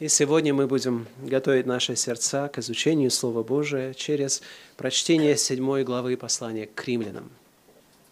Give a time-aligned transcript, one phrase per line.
[0.00, 4.40] И сегодня мы будем готовить наши сердца к изучению Слова Божия через
[4.78, 7.28] прочтение седьмой главы послания к римлянам.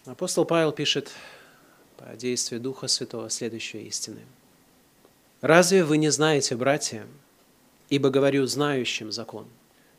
[0.05, 1.11] Апостол Павел пишет
[1.97, 4.21] по действию Духа Святого следующие истины.
[5.41, 7.07] «Разве вы не знаете, братья,
[7.89, 9.47] ибо говорю знающим закон,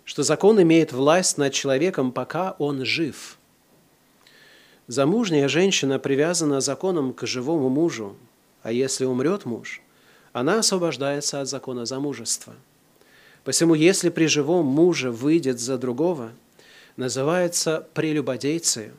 [0.06, 3.40] что закон имеет власть над человеком, пока он жив?
[4.86, 8.16] Замужняя женщина привязана законом к живому мужу,
[8.62, 9.82] а если умрет муж–
[10.34, 12.54] она освобождается от закона замужества.
[13.44, 16.32] Посему, если при живом муже выйдет за другого,
[16.98, 18.92] называется прелюбодейцей.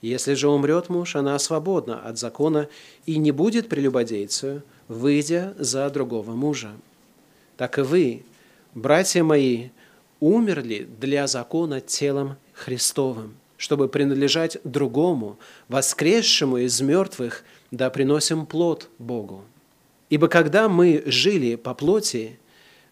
[0.00, 2.68] Если же умрет муж, она свободна от закона
[3.04, 6.70] и не будет прелюбодейцею, выйдя за другого мужа.
[7.56, 8.22] Так и вы,
[8.74, 9.68] братья мои,
[10.20, 19.44] умерли для закона телом Христовым, чтобы принадлежать другому, воскресшему из мертвых, да приносим плод Богу.
[20.10, 22.38] Ибо когда мы жили по плоти,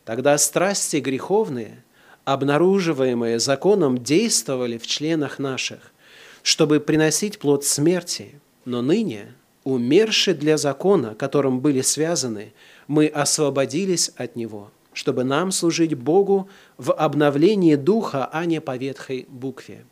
[0.05, 1.85] тогда страсти греховные,
[2.25, 5.93] обнаруживаемые законом, действовали в членах наших,
[6.43, 8.41] чтобы приносить плод смерти.
[8.65, 9.35] Но ныне,
[9.65, 12.53] умерши для закона, которым были связаны,
[12.87, 19.27] мы освободились от него, чтобы нам служить Богу в обновлении духа, а не по ветхой
[19.29, 19.85] букве.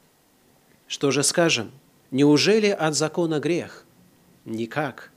[0.86, 1.72] Что же скажем?
[2.12, 3.84] Неужели от закона грех?
[4.44, 5.10] Никак–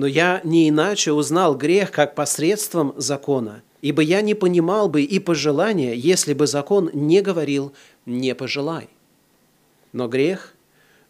[0.00, 5.18] но я не иначе узнал грех как посредством закона, ибо я не понимал бы и
[5.18, 7.74] пожелания, если бы закон не говорил
[8.06, 8.88] «не пожелай».
[9.92, 10.54] Но грех,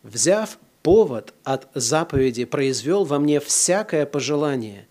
[0.03, 4.89] взяв повод от заповеди, произвел во мне всякое пожелание,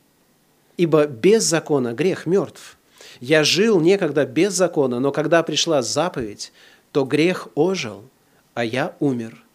[0.78, 2.78] ибо без закона грех мертв.
[3.20, 6.54] Я жил некогда без закона, но когда пришла заповедь,
[6.94, 8.06] то грех ожил,
[8.54, 9.44] а я умер–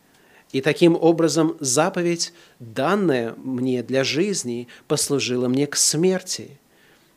[0.55, 6.61] и таким образом заповедь, данная мне для жизни, послужила мне к смерти,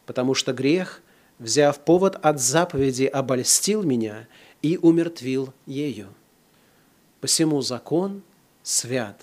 [0.07, 1.03] потому что грех,
[1.38, 4.27] взяв повод от заповеди, обольстил меня
[4.63, 6.08] и умертвил ею.
[7.21, 8.23] Посему закон
[8.64, 9.21] свят,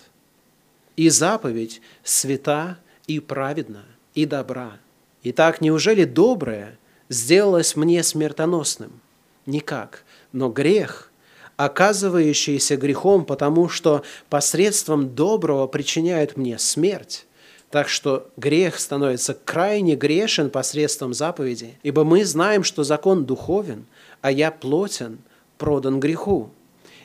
[0.95, 3.83] и заповедь свята и праведна,
[4.13, 4.79] и добра.
[5.23, 9.01] Итак, неужели доброе сделалось мне смертоносным?
[9.45, 11.11] Никак, но грех–
[11.57, 17.25] оказывающийся грехом, потому что посредством доброго причиняют мне смерть.
[17.71, 23.85] Так что грех становится крайне грешен посредством заповеди, ибо мы знаем, что закон духовен,
[24.21, 25.19] а я плотен,
[25.57, 26.49] продан греху.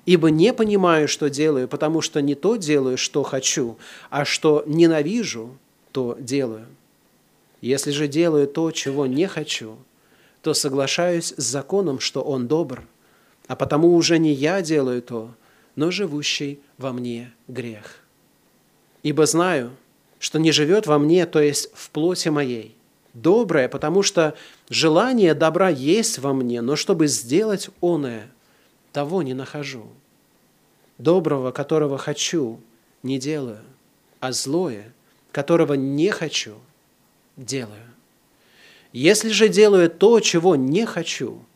[0.06, 3.76] Ибо не понимаю, что делаю, потому что не то делаю, что хочу,
[4.10, 5.56] а что ненавижу,
[5.92, 6.66] то делаю.
[7.60, 9.76] Если же делаю то, чего не хочу,
[10.42, 12.84] то соглашаюсь с законом, что он добр–
[13.50, 15.34] а потому уже не я делаю то,
[15.74, 17.98] но живущий во мне грех.
[19.02, 19.72] Ибо знаю,
[20.20, 22.76] что не живет во мне, то есть в плоти моей,
[23.12, 24.36] доброе, потому что
[24.68, 28.30] желание добра есть во мне, но чтобы сделать оное,
[28.92, 29.88] того не нахожу.
[30.98, 32.60] Доброго, которого хочу,
[33.02, 33.62] не делаю,
[34.20, 34.92] а злое,
[35.32, 36.54] которого не хочу,
[37.36, 37.82] делаю.
[38.92, 41.44] Если же делаю то, чего не хочу–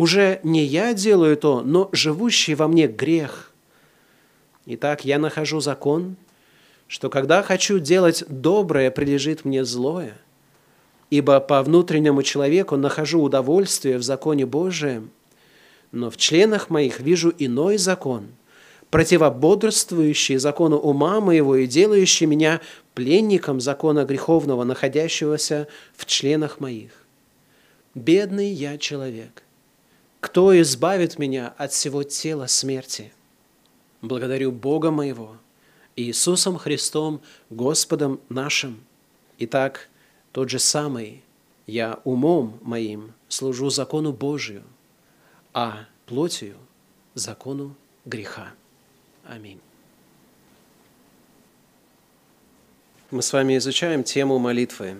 [0.00, 3.52] уже не я делаю то, но живущий во мне грех.
[4.64, 6.16] Итак, я нахожу закон,
[6.88, 10.16] что когда хочу делать доброе, прилежит мне злое,
[11.10, 15.10] ибо по внутреннему человеку нахожу удовольствие в законе Божием,
[15.92, 18.28] но в членах моих вижу иной закон,
[18.88, 22.62] противободрствующий закону ума моего и делающий меня
[22.94, 26.92] пленником закона греховного, находящегося в членах моих.
[27.94, 29.42] Бедный я человек–
[30.20, 33.12] кто избавит меня от всего тела смерти?
[34.02, 35.36] Благодарю Бога моего,
[35.96, 37.20] Иисусом Христом,
[37.50, 38.80] Господом нашим.
[39.38, 39.88] Итак,
[40.32, 41.22] тот же самый,
[41.66, 44.62] я умом моим служу закону Божию,
[45.52, 46.56] а плотью–
[47.14, 48.52] закону греха.
[49.24, 49.60] Аминь.
[53.10, 54.96] Мы с вами изучаем тему молитвы,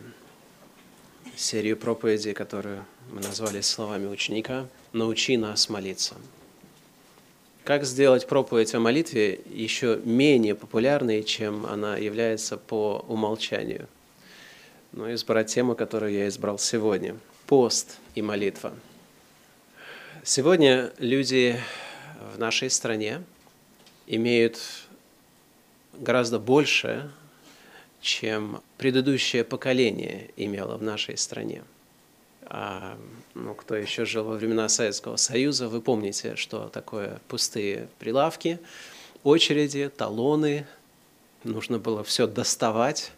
[1.40, 6.14] серию проповедей, которую мы назвали словами ученика– научи нас молиться.
[7.64, 13.86] Как сделать проповедь о молитве еще менее популярной, чем она является по умолчанию?
[14.92, 17.16] Ну, избрать тему, которую я избрал сегодня.
[17.46, 18.72] Пост и молитва.
[20.24, 21.60] Сегодня люди
[22.34, 23.22] в нашей стране
[24.06, 24.60] имеют
[25.92, 27.10] гораздо больше,
[28.00, 31.62] чем предыдущее поколение имело в нашей стране.
[32.44, 32.98] А,
[33.34, 38.58] ну, кто еще жил во времена Советского Союза, вы помните, что такое пустые прилавки,
[39.22, 40.66] очереди, талоны,
[41.44, 43.12] нужно было все доставать,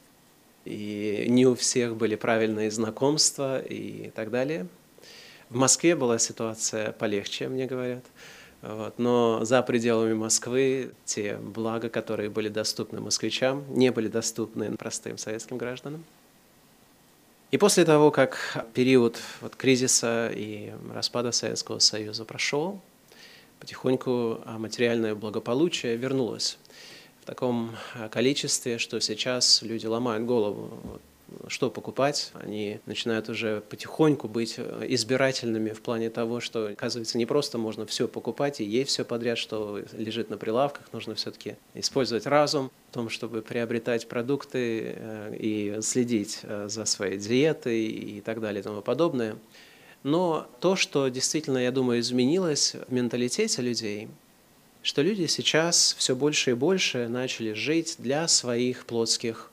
[0.65, 4.67] и не у всех были правильные знакомства и так далее.
[5.49, 8.05] В Москве была ситуация полегче, мне говорят.
[8.63, 8.99] Вот.
[8.99, 15.59] Но за пределами Москвы те блага, которые были доступны москвичам, не были доступны простым советским
[15.59, 16.05] гражданам.
[17.51, 22.81] И после того, как период вот, кризиса и распада Советского Союза прошел,
[23.61, 26.57] потихоньку а, материальное благополучие вернулось
[27.21, 31.01] в таком а, количестве, что сейчас люди ломают голову,
[31.49, 32.33] что покупать.
[32.35, 37.87] Они начинают уже потихоньку быть э, избирательными в плане того, что, оказывается, не просто можно
[37.87, 40.93] все покупать и есть все подряд, что лежит на прилавках.
[40.93, 47.19] Нужно все-таки использовать разум в том, чтобы приобретать продукты э, и следить э, за своей
[47.19, 49.37] диетой и так далее и тому подобное.
[50.03, 54.09] Но то, что действительно, я думаю, изменилось в менталитете людей,
[54.83, 59.51] что люди сейчас все больше и больше начали жить для своих плотских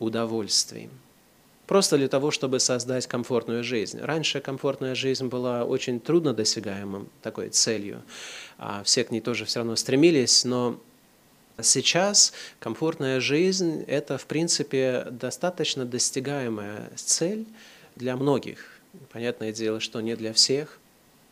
[0.00, 0.90] удовольствий
[1.72, 3.98] просто для того, чтобы создать комфортную жизнь.
[3.98, 8.02] Раньше комфортная жизнь была очень трудно досягаемым такой целью.
[8.58, 10.78] А все к ней тоже все равно стремились, но
[11.62, 17.46] Сейчас комфортная жизнь– это, в принципе, достаточно достигаемая цель
[17.96, 18.78] для многих.
[19.10, 20.78] Понятное дело, что не для всех.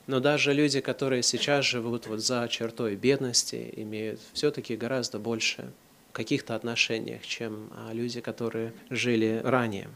[0.06, 5.70] Но даже люди, которые сейчас живут вот за чертой бедности, имеют все-таки гораздо больше
[6.12, 9.88] каких-то отношениях, чем а, люди, которые жили ранее.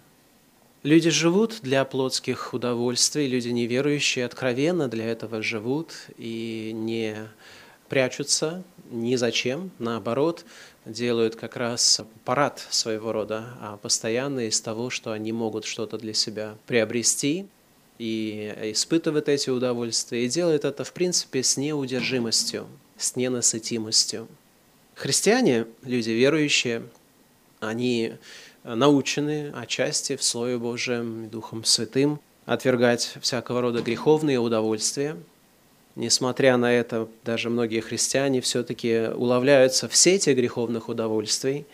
[0.85, 7.17] Люди живут для плотских удовольствий, люди неверующие откровенно для этого живут и не
[7.89, 10.45] прячутся ни зачем, наоборот,
[10.85, 16.13] делают как раз парад своего рода, а постоянно из того, что они могут что-то для
[16.13, 17.47] себя приобрести
[17.99, 22.67] и испытывают эти удовольствия, и делают это, в принципе, с неудержимостью,
[22.99, 24.29] с ненасытимостью.
[24.97, 26.83] Христиане, люди верующие,
[27.61, 28.17] они
[28.65, 35.17] научены отчасти в Слове Божьем Духом Святым отвергать всякого рода греховные удовольствия.
[35.97, 41.67] Несмотря на это, даже многие христиане все-таки уловляются в сети греховных удовольствий.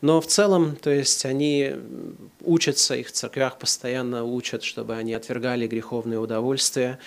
[0.00, 1.74] Но в целом, то есть они
[2.44, 6.98] учатся, их в церквях постоянно учат, чтобы они отвергали греховные удовольствия.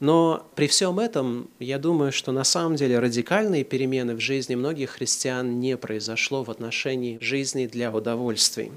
[0.00, 4.90] Но при всем этом, я думаю, что на самом деле радикальные перемены в жизни многих
[4.90, 8.70] христиан не произошло в отношении жизни для удовольствий.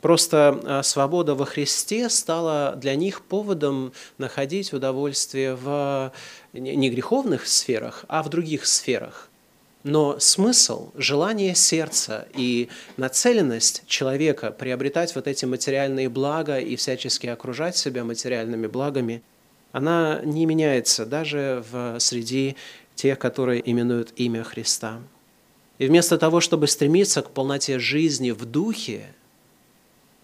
[0.00, 6.12] Просто а, свобода во Христе стала для них поводом находить удовольствие в
[6.52, 9.28] не греховных сферах, а в других сферах.
[9.84, 17.76] Но смысл, желание сердца и нацеленность человека приобретать вот эти материальные блага и всячески окружать
[17.76, 19.22] себя материальными благами–
[19.72, 22.56] она не меняется даже в среди
[22.94, 25.00] тех, которые именуют имя Христа.
[25.78, 29.14] И вместо того, чтобы стремиться к полноте жизни в духе,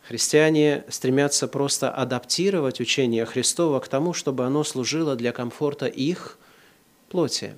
[0.03, 6.39] христиане стремятся просто адаптировать учение Христова к тому, чтобы оно служило для комфорта их
[7.09, 7.55] плоти,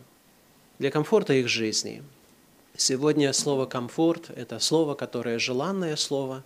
[0.78, 2.02] для комфорта их жизни.
[2.76, 6.44] Сегодня слово «комфорт»– это слово, которое желанное слово.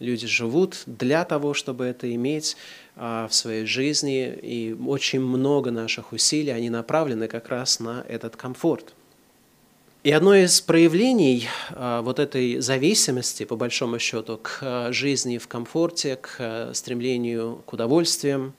[0.00, 2.56] Люди живут для того, чтобы это иметь,
[2.96, 8.94] в своей жизни, и очень много наших усилий, они направлены как раз на этот комфорт.
[10.06, 15.48] И одно из проявлений а, вот этой зависимости, по большому счету, к а, жизни в
[15.48, 18.54] комфорте, к стремлению к удовольствиям,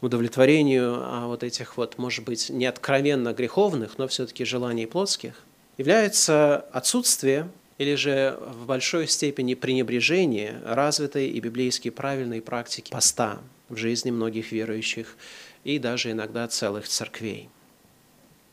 [0.00, 5.34] удовлетворению вот этих вот, может быть, не откровенно греховных, но все-таки желаний плотских,
[5.76, 7.48] является отсутствие
[7.78, 14.52] или же в большой степени пренебрежение развитой и библейски правильной практики поста, в жизни многих
[14.52, 15.16] верующих
[15.64, 17.48] и даже иногда целых церквей.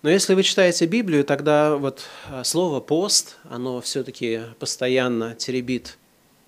[0.02, 5.98] Но если вы читаете Библию, тогда вот а, слово «пост», оно все-таки постоянно теребит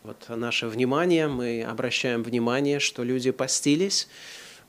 [0.04, 1.28] вот наше внимание.
[1.28, 4.08] Мы обращаем внимание, что люди постились,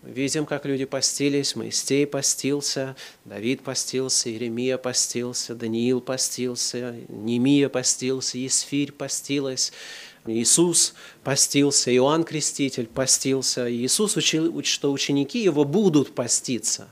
[0.02, 8.92] Видим, как люди постились, Моисей постился, Давид постился, Иеремия постился, Даниил постился, Немия постился, Есфирь
[8.92, 9.72] постилась,
[10.30, 10.94] Иисус
[11.24, 13.70] постился, Иоанн Креститель постился.
[13.70, 16.88] Иисус учил, что ученики его будут поститься.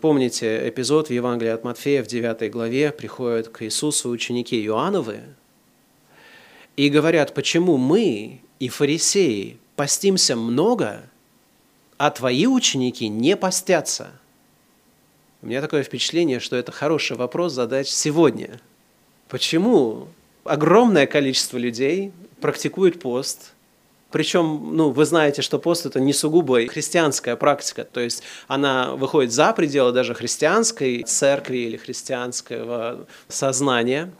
[0.00, 5.20] Помните эпизод в Евангелии от Матфея в 9 главе приходят к Иисусу ученики Иоанновы
[6.76, 11.08] и говорят, почему мы и фарисеи постимся много,
[11.96, 14.12] а твои ученики не постятся.
[15.40, 18.60] У меня такое впечатление, что это хороший вопрос задать сегодня.
[19.28, 20.08] Почему
[20.44, 22.12] огромное количество людей
[22.44, 23.54] практикует пост.
[24.10, 29.32] Причем, ну, вы знаете, что пост– это не сугубо христианская практика, то есть она выходит
[29.32, 34.12] за пределы даже христианской церкви или христианского сознания.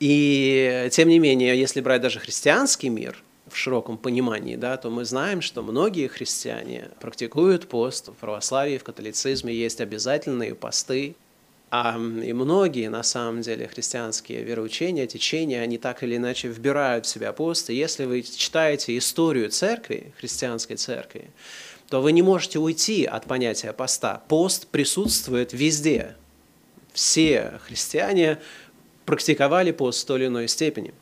[0.00, 5.04] И тем не менее, если брать даже христианский мир, в широком понимании, да, то мы
[5.04, 8.08] знаем, что многие христиане практикуют пост.
[8.08, 11.14] В православии, в католицизме есть обязательные посты.
[11.74, 17.08] А, и многие, на самом деле, христианские вероучения, течения, они так или иначе вбирают в
[17.08, 17.70] себя пост.
[17.70, 21.30] Если вы читаете историю церкви, христианской церкви,
[21.88, 24.22] то вы не можете уйти от понятия поста.
[24.28, 26.14] Пост присутствует везде.
[26.92, 28.38] Все христиане
[29.06, 30.92] практиковали пост в той или иной степени.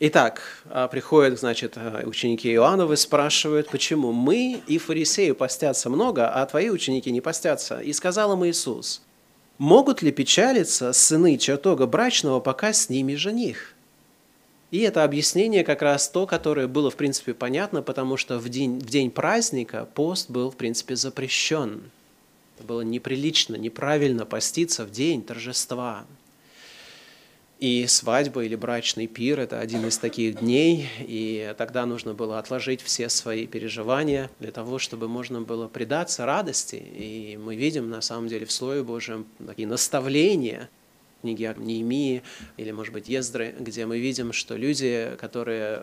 [0.00, 6.44] Итак, а, приходят, значит, а, ученики Иоанновы, спрашивают, почему мы и фарисеи постятся много, а
[6.46, 7.78] твои ученики не постятся.
[7.78, 9.02] И сказал им Иисус,
[9.60, 13.74] могут ли печалиться сыны чертога брачного, пока с ними жених?
[14.70, 18.78] И это объяснение как раз то, которое было, в принципе, понятно, потому что в день,
[18.78, 21.82] в день праздника пост был, в принципе, запрещен.
[22.56, 26.06] Это было неприлично, неправильно поститься в день торжества.
[27.60, 32.80] И свадьба или брачный пир– это один из таких дней, и тогда нужно было отложить
[32.80, 36.76] все свои переживания для того, чтобы можно было предаться радости.
[36.76, 40.70] И мы видим, на самом деле, в Слове Божьем такие наставления–
[41.20, 42.22] книги Неемии
[42.56, 45.82] или, может быть, Ездры, где мы видим, что люди, которые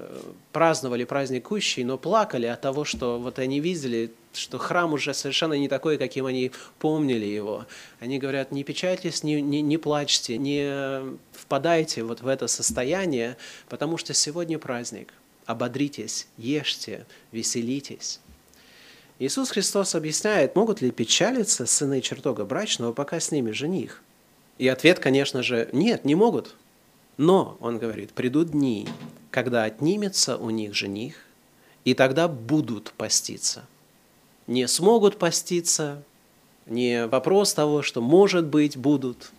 [0.52, 5.54] праздновали праздник Кущей, но плакали от того, что вот они видели, что храм уже совершенно
[5.54, 7.66] не такой, каким они помнили его.
[8.00, 13.38] Они говорят, не печальтесь, не, не, не плачьте, не впадайте вот в это состояние,
[13.70, 15.14] потому что сегодня праздник.
[15.46, 18.20] Ободритесь, ешьте, веселитесь.
[19.20, 24.04] Иисус Христос объясняет, могут ли печалиться сыны чертога брачного, пока с ними жених.
[24.58, 26.56] И ответ, конечно же, нет, не могут.
[27.18, 28.88] Но, он говорит, придут дни,
[29.32, 31.16] когда отнимется у них жених,
[31.84, 33.66] и тогда будут поститься.
[34.48, 36.04] Не смогут поститься,
[36.66, 39.32] не вопрос того, что, может быть, будут,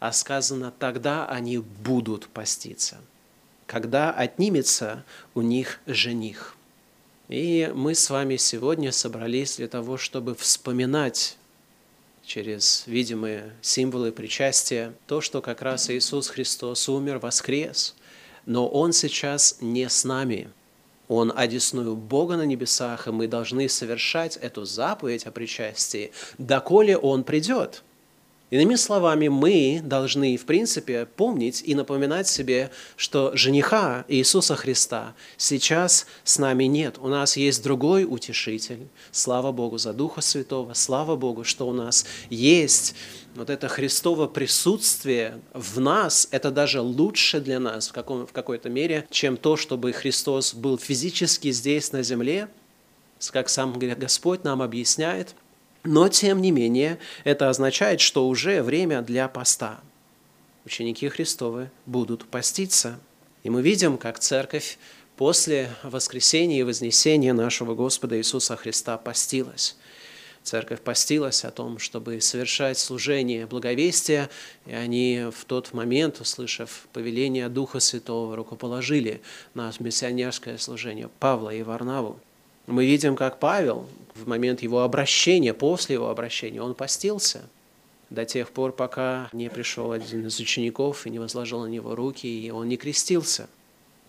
[0.00, 2.98] а сказано, тогда они будут поститься,
[3.66, 5.04] когда отнимется
[5.34, 6.56] у них жених.
[7.28, 11.36] И мы с вами сегодня собрались для того, чтобы вспоминать
[12.24, 17.94] через видимые символы причастия, то, что как раз Иисус Христос умер, воскрес,
[18.46, 20.50] но Он сейчас не с нами.
[21.08, 27.24] Он одесную Бога на небесах, и мы должны совершать эту заповедь о причастии, доколе Он
[27.24, 27.82] придет–
[28.54, 36.06] Иными словами, мы должны, в принципе, помнить и напоминать себе, что жениха Иисуса Христа сейчас
[36.22, 36.98] с нами нет.
[37.00, 38.86] У нас есть другой утешитель.
[39.10, 40.72] Слава Богу за Духа Святого.
[40.74, 42.94] Слава Богу, что у нас есть
[43.34, 48.68] вот это Христово присутствие в нас, это даже лучше для нас в, каком, в какой-то
[48.68, 52.46] мере, чем то, чтобы Христос был физически здесь на земле,
[53.32, 55.34] как сам Господь нам объясняет–
[55.84, 59.80] но, тем не менее, это означает, что уже время для поста.
[60.64, 62.98] Ученики Христовы будут поститься.
[63.42, 64.78] И мы видим, как церковь
[65.16, 69.76] после воскресения и вознесения нашего Господа Иисуса Христа постилась.
[70.42, 74.28] Церковь постилась о том, чтобы совершать служение благовестия,
[74.66, 79.22] и они в тот момент, услышав повеление Духа Святого, рукоположили
[79.54, 82.18] на миссионерское служение Павла и Варнаву.
[82.66, 87.48] Мы видим, как Павел в момент его обращения, после его обращения, он постился
[88.10, 92.26] до тех пор, пока не пришел один из учеников и не возложил на него руки,
[92.26, 93.48] и он не крестился–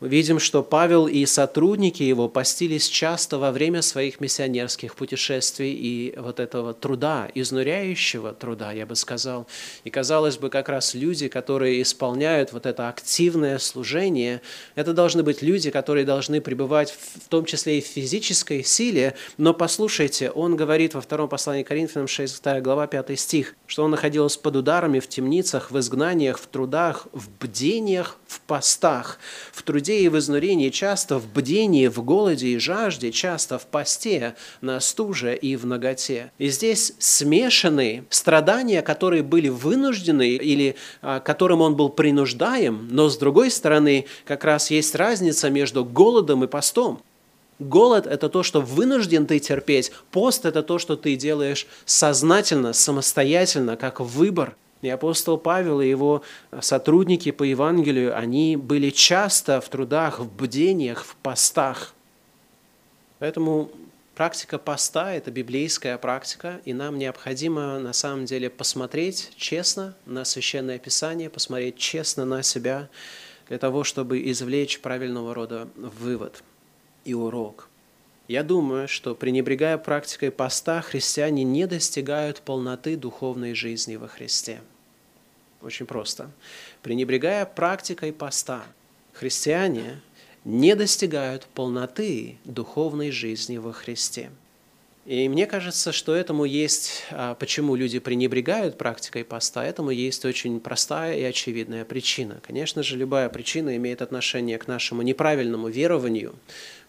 [0.01, 6.13] мы видим, что Павел и сотрудники его постились часто во время своих миссионерских путешествий и
[6.17, 9.47] вот этого труда, изнуряющего труда, я бы сказал.
[9.85, 14.41] И, казалось бы, как раз люди, которые исполняют вот это активное служение,
[14.75, 19.15] это должны быть люди, которые должны пребывать в том числе и в физической силе.
[19.37, 23.91] Но послушайте, он говорит во втором послании к Коринфянам 6 глава 5 стих, что он
[23.91, 29.19] находился под ударами в темницах, в изгнаниях, в трудах, в бдениях, в постах,
[29.51, 34.35] в труде и в изнурении, часто в бдении, в голоде и жажде, часто в посте,
[34.61, 36.31] на стуже и в ноготе.
[36.37, 43.17] И здесь смешаны страдания, которые были вынуждены или а, которым он был принуждаем, но с
[43.17, 47.01] другой стороны как раз есть разница между голодом и постом.
[47.59, 49.91] Голод– это то, что вынужден ты терпеть.
[50.11, 54.57] Пост– это то, что ты делаешь сознательно, самостоятельно, как выбор.
[54.81, 56.21] И апостол Павел и его
[56.59, 61.93] сотрудники по Евангелию, они были часто в трудах, в бдениях, в постах.
[63.19, 63.71] Поэтому
[64.15, 70.77] практика поста– это библейская практика, и нам необходимо на самом деле посмотреть честно на Священное
[70.77, 72.89] Писание, посмотреть честно на себя,
[73.47, 76.43] для того, чтобы извлечь правильного рода вывод
[77.05, 77.69] и урок.
[78.27, 84.61] Я думаю, что пренебрегая практикой поста, христиане не достигают полноты духовной жизни во Христе–
[85.65, 86.29] очень просто.
[86.83, 88.63] Пренебрегая практикой поста,
[89.13, 89.99] христиане
[90.43, 94.29] не достигают полноты духовной жизни во Христе.
[95.05, 100.59] И мне кажется, что этому есть, а, почему люди пренебрегают практикой поста, этому есть очень
[100.59, 102.39] простая и очевидная причина.
[102.45, 106.33] Конечно же, любая причина имеет отношение к нашему неправильному верованию.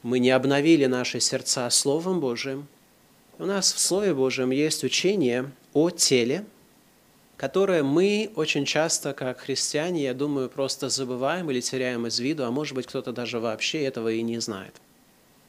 [0.07, 2.69] Мы не обновили наши сердца Словом Божиим.
[3.41, 6.45] У нас в Слове Божьем есть учение о теле,
[7.37, 12.53] которое мы очень часто, как христиане, я думаю, просто забываем или теряем из виду, а
[12.53, 14.75] может быть, кто-то даже вообще этого и не знает.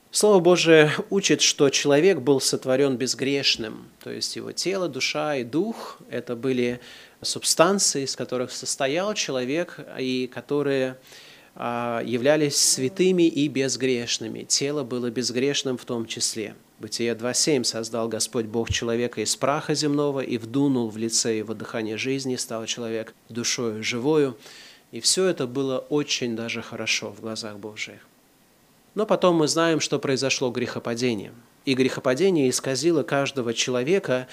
[0.10, 6.00] Слово Божие учит, что человек был сотворен безгрешным, то есть его тело, душа и дух–
[6.10, 6.80] это были
[7.22, 10.98] субстанции, из которых состоял человек и которые
[11.58, 14.44] являлись святыми и безгрешными.
[14.44, 16.56] Тело было безгрешным в том числе.
[16.80, 21.98] Бытие 2.7 «Создал Господь Бог человека из праха земного и вдунул в лице его дыхание
[21.98, 24.38] жизни, стал человек душою живою».
[24.92, 28.08] И все это было очень даже хорошо в глазах Божьих.
[28.96, 31.34] Но потом мы знаем, что произошло грехопадение.
[31.66, 34.28] И грехопадение исказило каждого человека,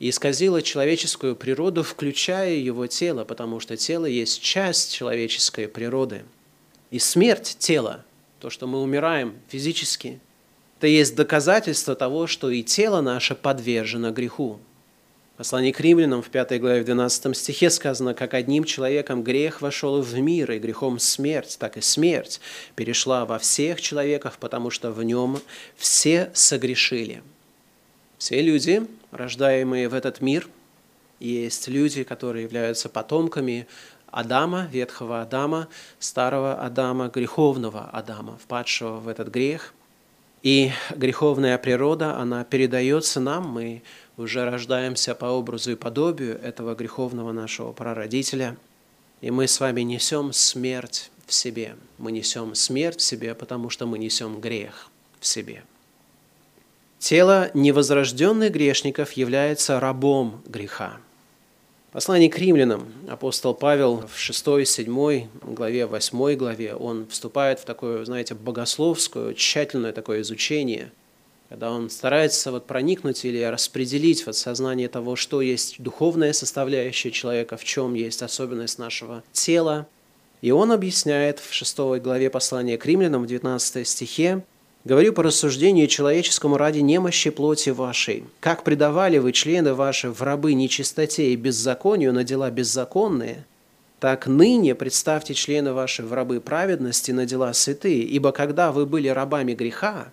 [0.00, 6.24] и исказило человеческую природу, включая его тело, потому что тело есть часть человеческой природы.
[6.90, 8.04] И смерть тела,
[8.40, 10.20] то, что мы умираем физически,
[10.78, 14.58] это есть доказательство того, что и тело наше подвержено греху.
[15.36, 20.02] Послание к римлянам в 5 главе в 12 стихе сказано, как одним человеком грех вошел
[20.02, 22.40] в мир, и грехом смерть, так и смерть
[22.76, 25.40] перешла во всех человеков, потому что в нем
[25.76, 27.22] все согрешили.
[28.18, 30.46] Все люди, рождаемые в этот мир,
[31.20, 33.66] есть люди, которые являются потомками
[34.10, 39.74] Адама, ветхого Адама, старого Адама, греховного Адама, впадшего в этот грех.
[40.42, 43.82] И греховная природа, она передается нам, мы
[44.16, 48.56] уже рождаемся по образу и подобию этого греховного нашего прародителя,
[49.20, 51.76] и мы с вами несем смерть в себе.
[51.98, 54.88] Мы несем смерть в себе, потому что мы несем грех
[55.20, 55.62] в себе.
[56.98, 60.98] Тело невозрожденных грешников является рабом греха.
[61.92, 68.34] Послание к римлянам апостол Павел в 6-7 главе, 8 главе, он вступает в такое, знаете,
[68.34, 70.92] богословское, тщательное такое изучение–
[71.50, 77.56] когда он старается вот проникнуть или распределить вот сознание того, что есть духовная составляющая человека,
[77.56, 79.88] в чем есть особенность нашего тела.
[80.42, 84.44] И он объясняет в 6 главе послания к римлянам, в 19 стихе,
[84.84, 88.24] «Говорю по рассуждению человеческому ради немощи плоти вашей.
[88.40, 93.44] Как предавали вы члены ваши в рабы нечистоте и беззаконию на дела беззаконные,
[94.00, 99.08] так ныне представьте члены ваши в рабы праведности на дела святые, ибо когда вы были
[99.08, 100.10] рабами греха,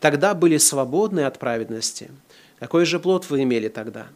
[0.00, 2.10] тогда были свободны от праведности.
[2.58, 4.08] Какой же плод вы имели тогда?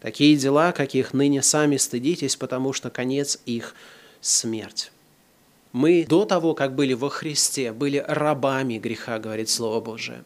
[0.00, 3.74] Такие дела, каких ныне сами стыдитесь, потому что конец их–
[4.22, 4.90] смерть.
[5.74, 10.22] Мы до того, как были во Христе, были рабами греха, говорит Слово Божие.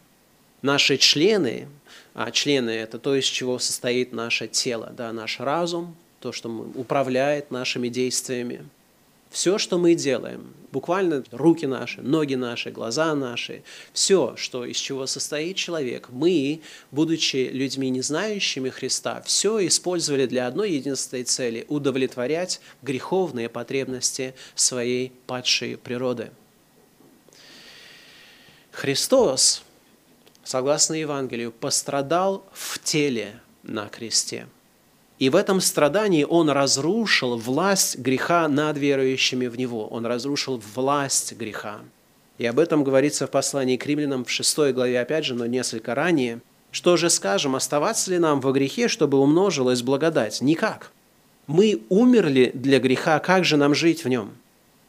[0.60, 1.68] Наши члены,
[2.12, 7.50] а члены– это то, из чего состоит наше тело, да, наш разум, то, что управляет
[7.50, 8.64] нашими действиями–
[9.30, 13.62] все, что мы делаем, буквально руки наши, ноги наши, глаза наши,
[13.92, 16.60] все, что, из чего состоит человек, мы,
[16.90, 25.12] будучи людьми, не знающими Христа, все использовали для одной единственной цели– удовлетворять греховные потребности своей
[25.26, 26.30] падшей природы.
[28.70, 29.62] Христос,
[30.44, 34.46] согласно Евангелию, пострадал в теле на кресте–
[35.18, 39.88] и в этом страдании Он разрушил власть греха над верующими в Него.
[39.88, 41.80] Он разрушил власть греха.
[42.38, 45.94] И об этом говорится в послании к римлянам в 6 главе, опять же, но несколько
[45.96, 46.40] ранее.
[46.70, 50.40] Что же скажем, оставаться ли нам во грехе, чтобы умножилась благодать?
[50.40, 50.92] Никак.
[51.48, 54.32] Мы умерли для греха, как же нам жить в нем?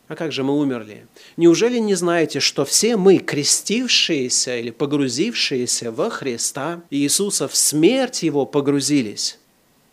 [0.10, 1.08] А как же мы умерли?
[1.38, 8.46] Неужели не знаете, что все мы, крестившиеся или погрузившиеся во Христа Иисуса, в смерть Его
[8.46, 9.39] погрузились?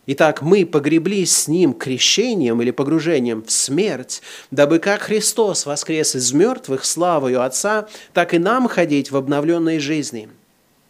[0.09, 6.31] Итак, мы погреблись с Ним крещением или погружением в смерть, дабы как Христос воскрес из
[6.31, 10.29] мертвых славою Отца, так и нам ходить в обновленной жизни.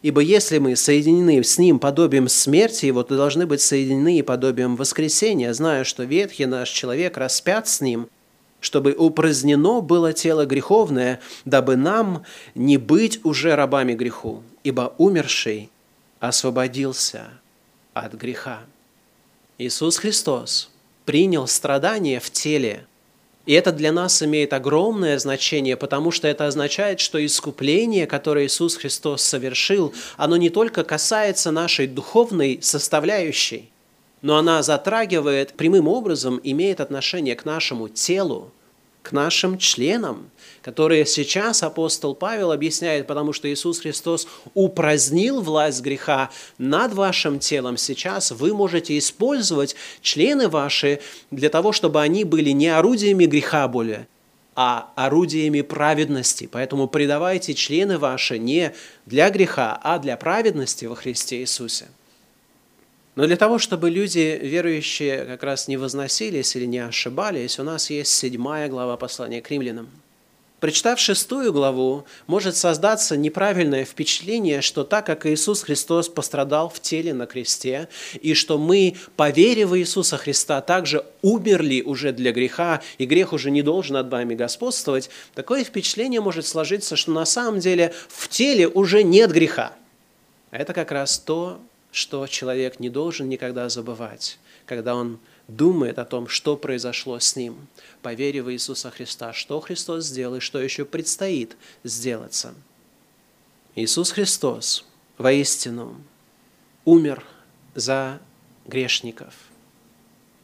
[0.02, 4.76] Ибо если мы соединены с Ним подобием смерти Его, то должны быть соединены и подобием
[4.76, 8.08] воскресения, зная, что ветхий наш человек распят с Ним,
[8.60, 12.22] чтобы упразднено было тело греховное, дабы нам
[12.54, 15.70] не быть уже рабами греху, ибо умерший
[16.20, 17.24] освободился
[17.94, 18.60] от греха.
[19.60, 20.70] Иисус Христос
[21.04, 22.86] принял страдания в теле.
[23.44, 28.76] И это для нас имеет огромное значение, потому что это означает, что искупление, которое Иисус
[28.76, 33.68] Христос совершил, оно не только касается нашей духовной составляющей,
[34.22, 38.52] но она затрагивает прямым образом, имеет отношение к нашему телу,
[39.08, 46.28] к нашим членам, которые сейчас апостол Павел объясняет, потому что Иисус Христос упразднил власть греха
[46.58, 47.78] над вашим телом.
[47.78, 54.06] Сейчас вы можете использовать члены ваши для того, чтобы они были не орудиями греха более,
[54.54, 56.46] а орудиями праведности.
[56.52, 58.74] Поэтому предавайте члены ваши не
[59.06, 61.86] для греха, а для праведности во Христе Иисусе.
[63.18, 67.90] Но для того, чтобы люди, верующие, как раз не возносились или не ошибались, у нас
[67.90, 69.90] есть седьмая глава послания к римлянам.
[70.60, 77.12] Прочитав шестую главу, может создаться неправильное впечатление, что так как Иисус Христос пострадал в теле
[77.12, 77.88] на кресте,
[78.22, 83.50] и что мы, поверив в Иисуса Христа, также умерли уже для греха, и грех уже
[83.50, 88.68] не должен над вами господствовать, такое впечатление может сложиться, что на самом деле в теле
[88.68, 89.72] уже нет греха.
[90.52, 91.60] Это как раз то,
[91.92, 97.66] что человек не должен никогда забывать, когда он думает о том, что произошло с ним,
[98.02, 102.54] поверив в Иисуса Христа, что Христос сделал и что еще предстоит сделаться.
[103.74, 104.84] Иисус Христос
[105.16, 105.96] воистину
[106.84, 107.24] умер
[107.74, 108.20] за
[108.66, 109.34] грешников.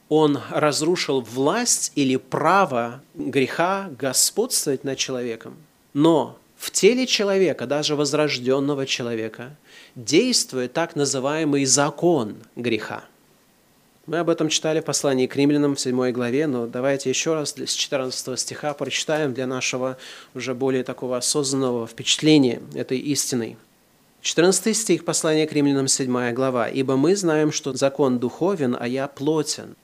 [0.09, 5.57] Он разрушил власть или право греха господствовать над человеком.
[5.93, 9.57] Но в теле человека, даже возрожденного человека,
[9.95, 13.05] действует так называемый закон греха.
[14.07, 17.55] Мы об этом читали в послании к римлянам в 7 главе, но давайте еще раз
[17.57, 19.97] с 14 стиха прочитаем для нашего
[20.35, 23.57] уже более такого осознанного впечатления этой истиной.
[24.21, 26.69] 14 стих послания к римлянам, 7 глава.
[26.69, 29.75] «Ибо мы знаем, что закон духовен, а я плотен,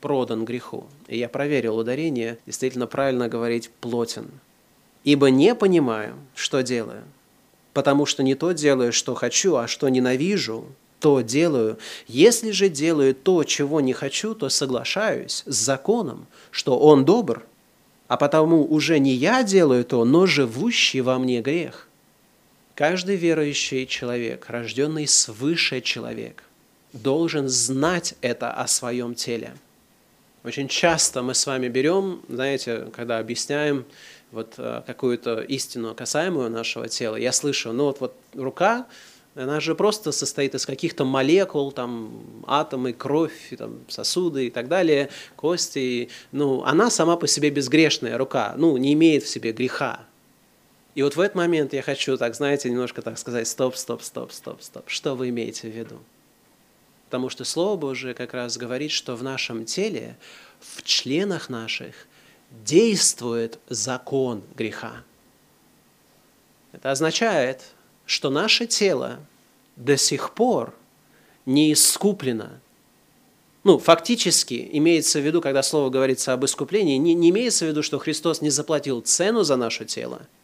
[0.00, 0.86] продан греху».
[1.08, 4.30] И я проверил ударение, действительно правильно говорить «плотен»
[5.06, 7.04] ибо не понимаю, что делаю,
[7.76, 10.64] потому что не то делаю, что хочу, а что ненавижу,
[10.98, 11.76] то делаю.
[12.08, 17.44] Если же делаю то, чего не хочу, то соглашаюсь с законом, что он добр,
[18.08, 21.86] а потому уже не я делаю то, но живущий во мне грех.
[22.74, 26.44] Каждый верующий человек, рожденный свыше человек,
[26.94, 29.52] должен знать это о своем теле.
[30.44, 33.84] Очень часто мы с вами берем, знаете, когда объясняем
[34.36, 38.86] вот э, какую-то истину касаемую нашего тела, я слышу, ну вот, вот рука,
[39.34, 45.10] она же просто состоит из каких-то молекул, там, атомы, кровь, там, сосуды и так далее,
[45.36, 46.08] кости.
[46.32, 50.00] Ну, она сама по себе безгрешная рука, ну, не имеет в себе греха.
[50.94, 54.32] И вот в этот момент я хочу, так, знаете, немножко так сказать, стоп, стоп, стоп,
[54.32, 54.84] стоп, стоп.
[54.86, 55.98] Что вы имеете в виду?
[57.06, 60.16] Потому что Слово Божие как раз говорит, что в нашем теле,
[60.60, 61.94] в членах наших–
[62.50, 65.02] действует закон греха.
[66.72, 67.62] Это означает,
[68.04, 69.18] что наше тело
[69.76, 70.74] до сих пор
[71.44, 72.60] не искуплено.
[73.64, 77.82] Ну, фактически имеется в виду, когда слово говорится об искуплении, не, не имеется в виду,
[77.82, 80.22] что Христос не заплатил цену за наше тело–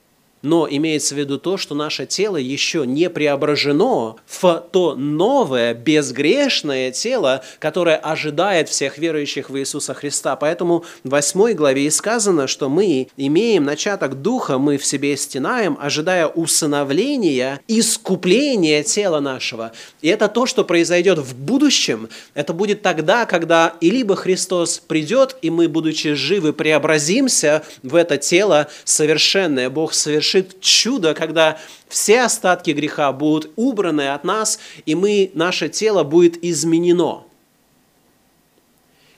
[0.42, 6.90] но имеется в виду то, что наше тело еще не преображено в то новое, безгрешное
[6.90, 10.36] тело, которое ожидает всех верующих в Иисуса Христа.
[10.36, 15.78] Поэтому в 8 главе и сказано, что мы имеем начаток Духа, мы в себе стенаем,
[15.80, 19.72] ожидая усыновления, искупления тела нашего.
[20.00, 22.08] И это то, что произойдет в будущем.
[22.34, 28.16] Это будет тогда, когда и либо Христос придет, и мы, будучи живы, преобразимся в это
[28.18, 29.70] тело совершенное.
[29.70, 35.68] Бог совершенный совершит чудо, когда все остатки греха будут убраны от нас, и мы, наше
[35.68, 37.24] тело будет изменено.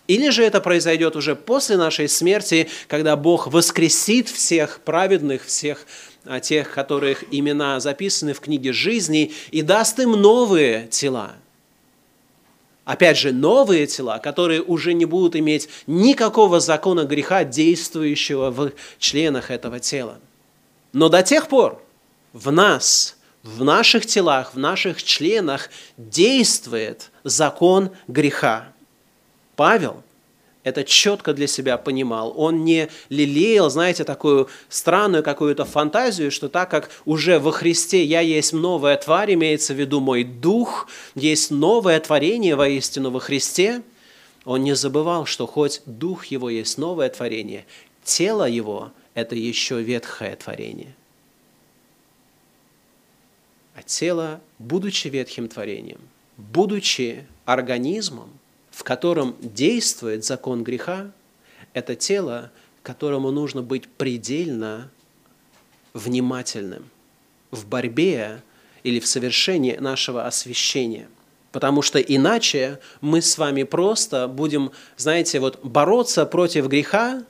[0.06, 5.86] Или же это произойдет уже после нашей смерти, когда Бог воскресит всех праведных, всех
[6.26, 11.32] а, тех, которых имена записаны в книге жизни, и даст им новые тела.
[12.84, 19.50] Опять же, новые тела, которые уже не будут иметь никакого закона греха, действующего в членах
[19.50, 20.18] этого тела.
[20.94, 21.82] Но до тех пор
[22.32, 28.68] в нас, в наших телах, в наших членах действует закон греха.
[29.56, 30.02] Павел
[30.62, 32.32] это четко для себя понимал.
[32.36, 38.20] Он не лелеял, знаете, такую странную какую-то фантазию, что так как уже во Христе я
[38.20, 43.82] есть новая тварь, имеется в виду мой дух, есть новое творение воистину во Христе,
[44.44, 47.66] он не забывал, что хоть дух его есть новое творение,
[48.04, 50.94] тело его– это еще ветхое творение.
[53.74, 56.00] А тело, будучи ветхим творением,
[56.36, 58.30] будучи организмом,
[58.70, 61.10] в котором действует закон греха,
[61.72, 62.50] это тело,
[62.82, 64.90] которому нужно быть предельно
[65.92, 66.90] внимательным
[67.50, 68.42] в борьбе
[68.82, 71.08] или в совершении нашего освящения.
[71.50, 77.24] Потому что иначе мы с вами просто будем, знаете, вот бороться против греха,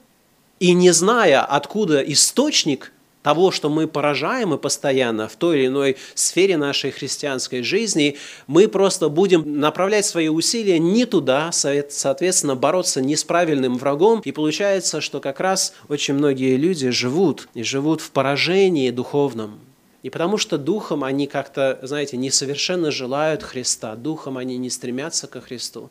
[0.65, 2.91] И не зная, откуда источник
[3.23, 8.67] того, что мы поражаем и постоянно в той или иной сфере нашей христианской жизни, мы
[8.67, 14.23] просто будем направлять свои усилия не туда, соответственно, бороться не с правильным врагом.
[14.25, 19.59] И получается, что как раз очень многие люди живут и живут в поражении духовном.
[20.03, 25.43] И потому что духом они как-то, знаете, несовершенно желают Христа, духом они не стремятся ко
[25.43, 25.91] Христу.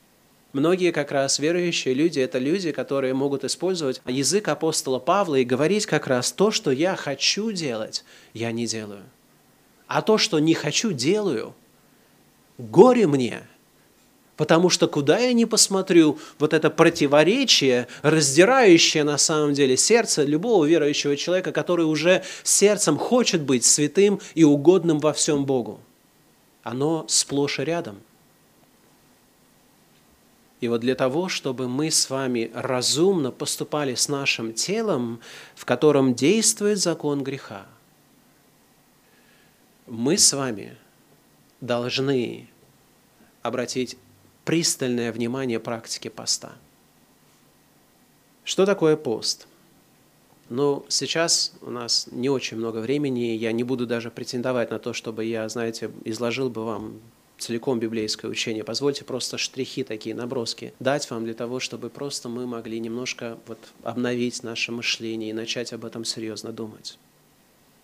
[0.54, 5.88] Многие как раз верующие люди– это люди, которые могут использовать язык апостола Павла и говорить
[5.88, 9.02] как раз то, что я хочу делать, я не делаю.
[9.88, 11.56] А то, что не хочу, делаю.
[12.58, 13.42] Горе мне–
[14.36, 20.66] Потому что куда я ни посмотрю, вот это противоречие, раздирающее на самом деле сердце любого
[20.66, 25.80] верующего человека, который уже сердцем хочет быть святым и угодным во всем Богу,
[26.64, 28.02] оно сплошь и рядом–
[30.64, 35.20] и вот для того, чтобы мы с вами разумно поступали с нашим телом,
[35.56, 37.66] в котором действует закон греха,
[39.88, 40.78] мы с вами
[41.60, 42.48] должны
[43.42, 43.98] обратить
[44.46, 46.54] пристальное внимание практике поста.
[48.46, 49.48] Что такое пост?
[50.48, 54.94] Ну, сейчас у нас не очень много времени, я не буду даже претендовать на то,
[54.94, 57.02] чтобы я, знаете, изложил бы вам
[57.38, 58.64] целиком библейское учение.
[58.64, 63.60] Позвольте просто штрихи такие, наброски дать вам для того, чтобы просто мы могли немножко вот
[63.84, 66.98] обновить наше мышление и начать об этом серьезно думать.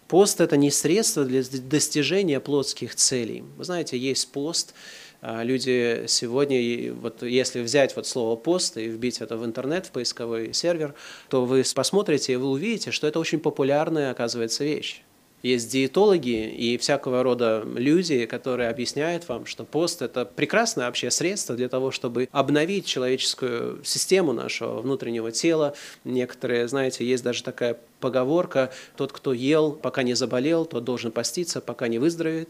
[0.07, 3.43] Пост– это не средство для достижения плотских целей.
[3.57, 4.73] Вы знаете, есть пост,
[5.21, 9.91] а, люди сегодня, вот если взять вот слово пост и вбить это в интернет, в
[9.91, 10.95] поисковой сервер,
[11.29, 15.03] то вы посмотрите и вы увидите, что это очень популярная, оказывается, вещь.
[15.41, 21.55] Есть диетологи и всякого рода люди, которые объясняют вам, что пост– это прекрасное вообще средство
[21.55, 25.75] для того, чтобы обновить человеческую систему нашего внутреннего тела.
[26.03, 31.61] Некоторые, знаете, есть даже такая поговорка «тот, кто ел, пока не заболел, тот должен поститься,
[31.61, 32.49] пока не выздоровеет».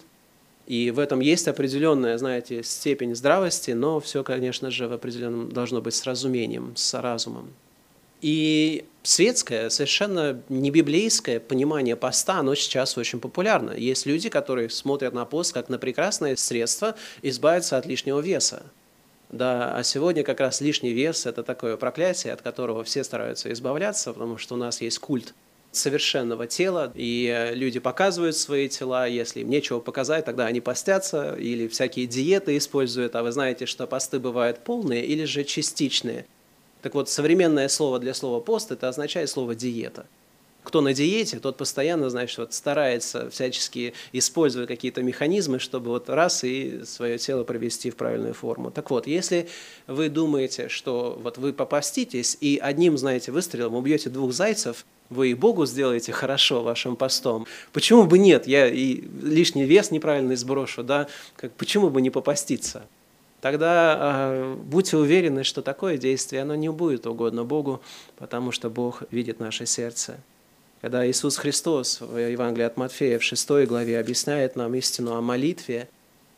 [0.66, 5.82] И в этом есть определенная, знаете, степень здравости, но все, конечно же, в определенном должно
[5.82, 7.50] быть с разумением, с разумом.
[8.22, 13.72] И светское, совершенно не библейское понимание поста, оно сейчас очень популярно.
[13.72, 18.64] Есть люди, которые смотрят на пост как на прекрасное средство избавиться от лишнего веса.
[19.30, 24.12] Да, а сегодня как раз лишний вес– это такое проклятие, от которого все стараются избавляться,
[24.12, 25.36] потому что у нас есть культ
[25.72, 31.68] совершенного тела, и люди показывают свои тела, если им нечего показать, тогда они постятся, или
[31.68, 36.26] всякие диеты используют, а вы знаете, что посты бывают полные или же частичные–
[36.82, 40.06] так вот, современное слово для слова пост– это означает слово диета.
[40.64, 46.44] Кто на диете, тот постоянно, значит, вот старается всячески использовать какие-то механизмы, чтобы вот раз
[46.44, 48.70] и свое тело привести в правильную форму.
[48.70, 49.48] Так вот, если
[49.88, 55.34] вы думаете, что вот вы попаститесь и одним, знаете, выстрелом убьете двух зайцев, вы и
[55.34, 57.48] Богу сделаете хорошо вашим постом.
[57.74, 58.46] Почему бы нет?
[58.46, 61.08] Я и лишний вес неправильно сброшу, да?
[61.36, 62.86] Как, почему бы не попаститься?
[63.42, 67.82] Тогда э, будьте уверены, что такое действие, оно не будет угодно Богу,
[68.18, 70.18] потому что Бог видит наше сердце.
[70.82, 75.90] Когда Иисус Христос в Евангелии от Матфея в 6 главе объясняет нам истину о молитве,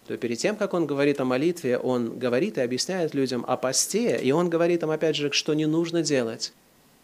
[0.07, 4.17] то перед тем, как Он говорит о молитве, Он говорит и объясняет людям о посте,
[4.17, 6.53] и Он говорит им, опять же, что не нужно делать.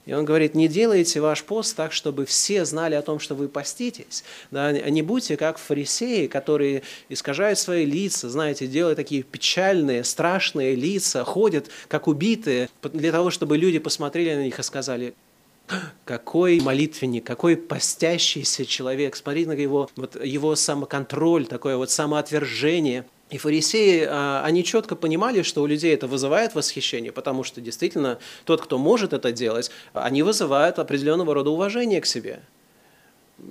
[0.07, 3.49] И он говорит, не делайте ваш пост так, чтобы все знали о том, что вы
[3.49, 4.23] поститесь.
[4.51, 11.25] Да, не будьте как фарисеи, которые искажают свои лица, знаете, делают такие печальные, страшные лица,
[11.25, 15.13] ходят как убитые, для того, чтобы люди посмотрели на них и сказали,
[16.05, 19.17] какой молитвенник, какой постящийся человек.
[19.17, 25.41] Смотри на его, вот, его самоконтроль, такое вот самоотвержение– и фарисеи, а, они четко понимали,
[25.41, 30.23] что у людей это вызывает восхищение, потому что действительно тот, кто может это делать, они
[30.23, 32.39] вызывают определенного рода уважение к себе.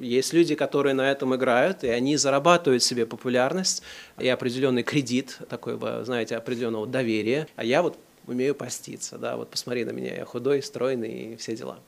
[0.01, 3.83] Есть люди, которые на этом играют, и они зарабатывают себе популярность
[4.19, 7.47] и определенный кредит, такой, знаете, определенного доверия.
[7.55, 11.55] А я вот умею поститься, да, вот посмотри на меня, я худой, стройный и все
[11.55, 11.79] дела.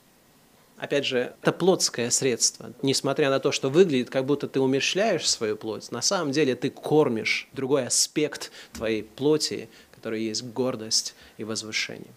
[0.79, 2.73] Опять же, это плотское средство.
[2.83, 6.71] Несмотря на то, что выглядит, как будто ты умерщвляешь свою плоть, на самом деле ты
[6.71, 12.13] кормишь другой аспект твоей плоти, который есть гордость и возвышение.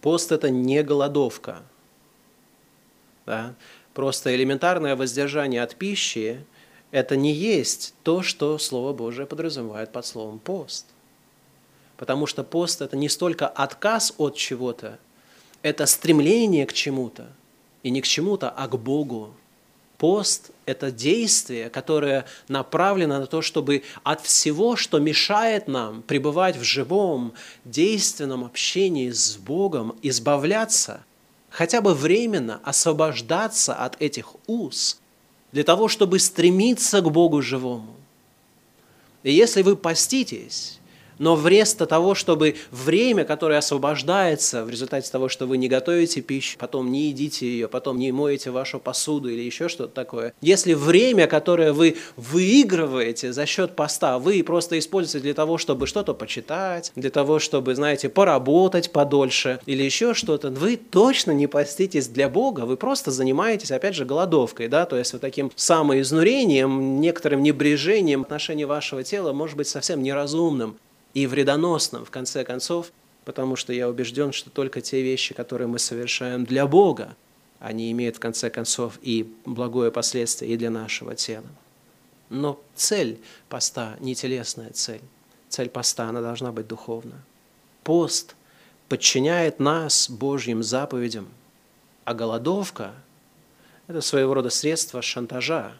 [0.00, 1.62] Пост– это не голодовка.
[3.26, 3.56] Да?
[3.92, 6.44] Просто элементарное воздержание от пищи–
[6.92, 10.86] это не есть то, что Слово Божие подразумевает под словом «пост».
[11.96, 15.00] Потому что пост– это не столько отказ от чего-то,
[15.62, 17.26] это стремление к чему-то–
[17.84, 19.32] и не к чему-то, а к Богу.
[19.98, 26.64] Пост– это действие, которое направлено на то, чтобы от всего, что мешает нам пребывать в
[26.64, 27.32] живом,
[27.64, 31.04] действенном общении с Богом, избавляться.
[31.54, 34.98] хотя бы временно освобождаться от этих уз,
[35.52, 37.94] для того, чтобы стремиться к Богу живому.
[39.22, 40.80] И если вы поститесь,
[41.18, 46.56] но вместо того, чтобы время, которое освобождается в результате того, что вы не готовите пищу,
[46.58, 51.26] потом не едите ее, потом не моете вашу посуду или еще что-то такое, если время,
[51.26, 57.10] которое вы выигрываете за счет поста, вы просто используете для того, чтобы что-то почитать, для
[57.10, 62.76] того, чтобы, знаете, поработать подольше или еще что-то, вы точно не поститесь для Бога, вы
[62.76, 69.02] просто занимаетесь, опять же, голодовкой, да, то есть вот таким самоизнурением, некоторым небрежением отношения вашего
[69.02, 70.76] тела может быть совсем неразумным
[71.14, 72.92] и вредоносным, в конце концов,
[73.24, 77.16] потому что я убежден, что только те вещи, которые мы совершаем для Бога,
[77.60, 81.48] они имеют, в конце концов, и благое последствие и для нашего тела.
[82.28, 85.00] Но цель поста не телесная цель.
[85.48, 87.22] Цель поста, она должна быть духовна.
[87.84, 88.34] Пост
[88.88, 91.28] подчиняет нас Божьим заповедям,
[92.04, 92.92] а голодовка–
[93.86, 95.72] это своего рода средство шантажа,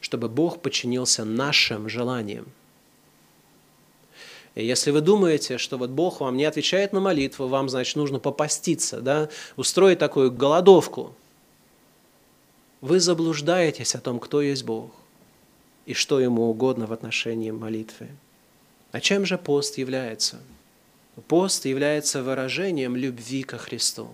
[0.00, 2.46] чтобы Бог подчинился нашим желаниям.
[4.56, 8.18] И если вы думаете, что вот Бог вам не отвечает на молитву, вам, значит, нужно
[8.18, 11.14] попаститься, да, устроить такую голодовку,
[12.80, 14.90] вы заблуждаетесь о том, кто есть Бог
[15.84, 18.08] и что Ему угодно в отношении молитвы.
[18.92, 20.40] А чем же пост является?
[21.28, 24.08] Пост является выражением любви ко Христу.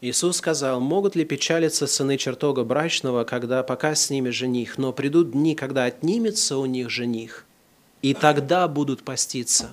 [0.00, 5.30] Иисус сказал, могут ли печалиться сыны чертога брачного, когда пока с ними жених, но придут
[5.30, 7.46] дни, когда отнимется у них жених–
[8.02, 9.70] и тогда будут поститься.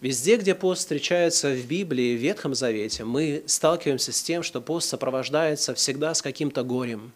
[0.00, 4.88] Везде, где пост встречается в Библии, в Ветхом Завете, мы сталкиваемся с тем, что пост
[4.88, 7.12] сопровождается всегда с каким-то горем,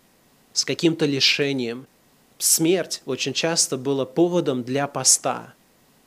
[0.53, 1.89] с каким-то лишением.
[2.39, 5.56] Смерть очень часто была поводом для поста.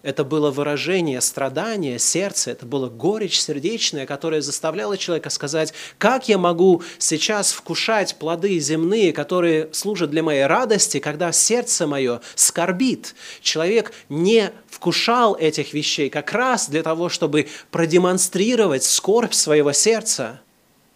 [0.01, 6.38] Это было выражение страдания сердца, это было горечь сердечная, которая заставляла человека сказать, как я
[6.38, 13.13] могу сейчас вкушать плоды земные, которые служат для моей радости, когда сердце мое скорбит.
[13.41, 20.39] Человек не вкушал этих вещей как раз для того, чтобы продемонстрировать скорбь своего сердца.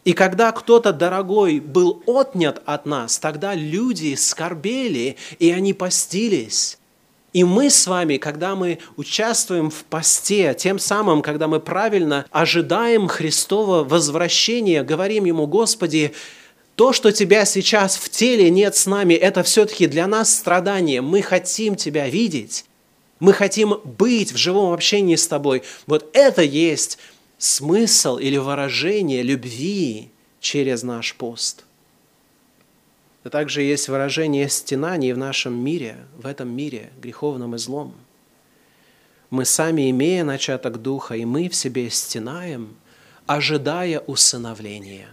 [0.05, 6.77] И когда кто-то дорогой был отнят от нас, тогда люди скорбели, и они постились.
[7.33, 13.07] И мы с вами, когда мы участвуем в посте, тем самым, когда мы правильно ожидаем
[13.07, 16.13] Христова возвращения, говорим Ему, Господи,
[16.75, 21.01] то, что Тебя сейчас в теле нет с нами, это все-таки для нас страдание.
[21.01, 22.65] Мы хотим Тебя видеть.
[23.19, 25.63] Мы хотим быть в живом общении с Тобой.
[25.87, 26.99] Вот это есть
[27.39, 31.65] смысл или выражение любви через наш пост–
[33.23, 37.95] но также есть выражение стенаний в нашем мире, в этом мире, греховном и злом.
[39.29, 42.75] Мы сами, имея начаток Духа, и мы в себе стенаем,
[43.25, 45.09] ожидая усыновления,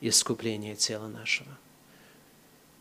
[0.00, 1.56] искупления тела нашего.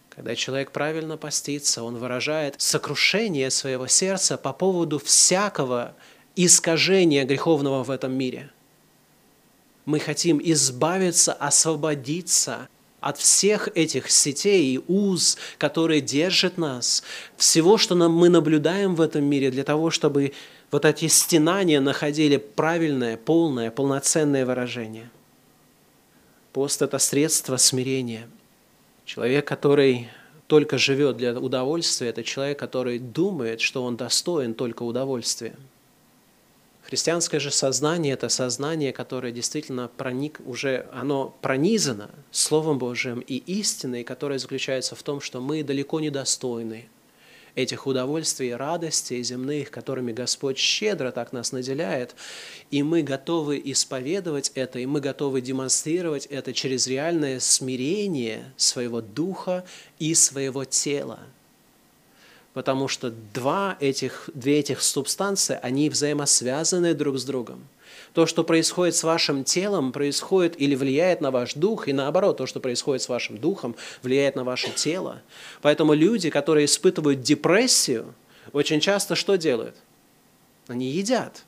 [0.10, 5.96] Когда человек правильно постится, он выражает сокрушение своего сердца по поводу всякого
[6.36, 8.52] искажения греховного в этом мире.
[9.86, 12.68] Мы хотим избавиться, освободиться
[13.04, 17.04] от всех этих сетей и уз, которые держат нас,
[17.36, 20.34] всего, что нам, мы наблюдаем в этом мире, для того, чтобы
[20.72, 25.10] вот эти стенания находили правильное, полное, полноценное выражение.
[26.54, 28.28] Пост– это средство смирения.
[29.06, 30.10] Человек, который
[30.48, 35.56] только живет для удовольствия, это человек, который думает, что он достоин только удовольствия–
[36.94, 44.04] Христианское же сознание– это сознание, которое действительно проник, уже оно пронизано Словом Божьим и истиной,
[44.04, 46.88] которая заключается в том, что мы далеко не достойны
[47.56, 52.14] этих удовольствий и радостей земных, которыми Господь щедро так нас наделяет,
[52.70, 59.66] и мы готовы исповедовать это, и мы готовы демонстрировать это через реальное смирение своего духа
[59.98, 61.22] и своего тела–
[62.54, 67.68] потому что два этих, две этих субстанции, они взаимосвязаны друг с другом.
[68.14, 72.46] То, что происходит с вашим телом, происходит или влияет на ваш дух, и наоборот, то,
[72.46, 75.22] что происходит с вашим духом, влияет на ваше тело.
[75.62, 78.14] Поэтому люди, которые испытывают депрессию,
[78.52, 79.76] очень часто что делают?
[80.68, 81.44] Они едят.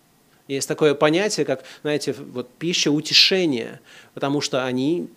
[0.47, 3.80] Есть такое понятие, как, знаете, вот пища утешения,
[4.14, 5.08] потому что они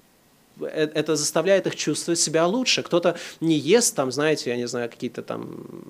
[0.60, 2.82] это заставляет их чувствовать себя лучше.
[2.82, 5.84] Кто-то не ест там, знаете, я не знаю, какие-то там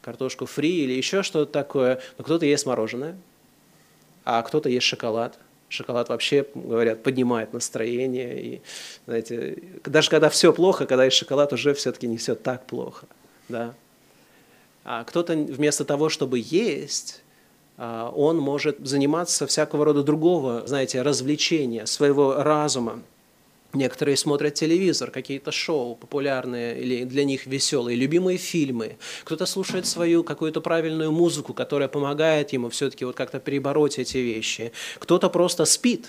[0.00, 3.16] картошку фри или еще что-то такое, но кто-то ест мороженое,
[4.24, 5.38] а кто-то ест шоколад.
[5.68, 8.42] Шоколад вообще, говорят, поднимает настроение.
[8.42, 8.60] И,
[9.06, 13.06] знаете, даже когда все плохо, когда есть шоколад, уже все-таки не все так плохо.
[13.48, 13.74] Да?
[14.84, 17.22] А кто-то вместо того, чтобы есть,
[17.78, 23.00] а, он может заниматься всякого рода другого, знаете, развлечения своего разума
[23.74, 28.98] Некоторые смотрят телевизор, какие-то шоу популярные или для них веселые, любимые фильмы.
[29.24, 34.72] Кто-то слушает свою какую-то правильную музыку, которая помогает ему все-таки вот как-то перебороть эти вещи.
[34.98, 36.08] Кто-то просто спит.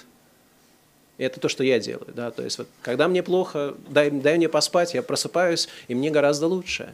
[1.17, 2.11] И это то, что я делаю.
[2.13, 2.31] Да?
[2.31, 6.47] То есть вот, когда мне плохо, дай, дай мне поспать, я просыпаюсь, и мне гораздо
[6.47, 6.93] лучше.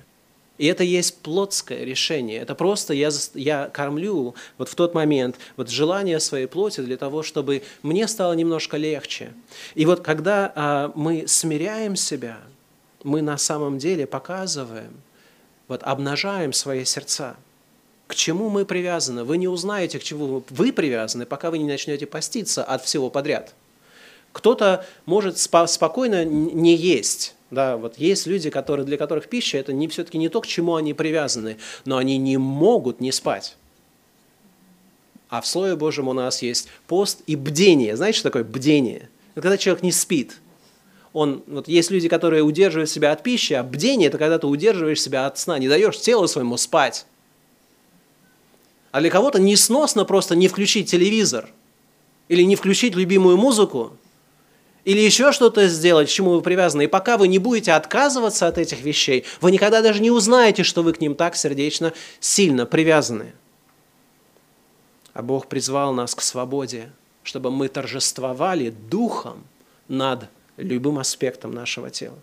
[0.60, 2.41] И это есть плотское решение.
[2.41, 7.24] Это просто я, я кормлю вот в тот момент вот желание своей плоти для того,
[7.24, 9.32] чтобы мне стало немножко легче.
[9.74, 12.39] И вот когда а, мы смиряем себя,
[13.03, 14.91] мы на самом деле показываем,
[15.70, 17.38] вот обнажаем свои сердца.
[18.07, 19.24] К чему мы привязаны?
[19.24, 23.53] Вы не узнаете, к чему вы привязаны, пока вы не начнете поститься от всего подряд.
[24.34, 29.88] Кто-то может спокойно не есть, да, вот есть люди, которые, для которых пища это не,
[29.88, 33.58] все-таки не то, к чему они привязаны, но они не могут не спать.
[35.30, 37.95] А в Слове Божьем у нас есть пост и бдение.
[37.95, 39.10] Знаете, что такое бдение?
[39.34, 40.38] Это когда человек не спит.
[41.14, 45.02] Он, вот есть люди, которые удерживают себя от пищи, а бдение– это когда ты удерживаешь
[45.02, 47.08] себя от сна, не даешь телу своему спать.
[48.91, 51.50] А для кого-то несносно просто не включить телевизор
[52.28, 53.97] или не включить любимую музыку–
[54.86, 56.84] или еще что-то сделать, к чему вы привязаны.
[56.84, 60.84] И пока вы не будете отказываться от этих вещей, вы никогда даже не узнаете, что
[60.84, 63.34] вы к ним так сердечно, сильно привязаны.
[65.13, 66.91] А Бог призвал нас к свободе,
[67.23, 69.43] чтобы мы торжествовали духом
[69.88, 72.17] над любым аспектом нашего тела.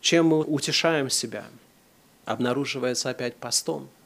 [0.00, 1.44] Чем мы утешаем себя,
[2.24, 3.88] обнаруживается опять постом–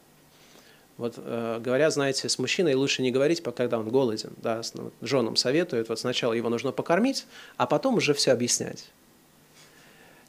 [0.96, 4.32] вот э, говорят, знаете, с мужчиной лучше не говорить, когда он голоден.
[4.36, 7.26] Да, с, ну, женам советуют, вот сначала его нужно покормить,
[7.56, 8.90] а потом уже все объяснять.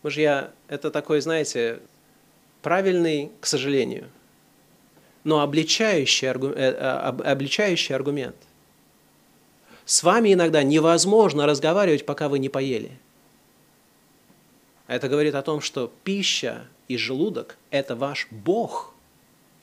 [0.02, 1.80] Мужья, это такой, знаете,
[2.64, 4.10] правильный, к сожалению,
[5.24, 8.36] но обличающий, аргу, э, э, обличающий аргумент.
[9.86, 12.92] С вами иногда невозможно разговаривать, пока вы не поели.
[14.88, 18.94] Это говорит о том, что пища и желудок– это ваш Бог–